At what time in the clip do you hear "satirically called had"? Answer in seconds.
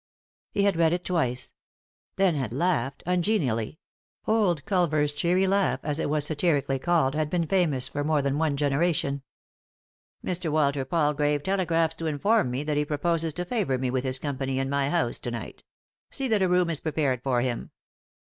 6.25-7.29